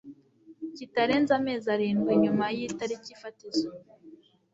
[0.75, 3.69] kitarenze amezi arindwi nyuma y itariki fatizo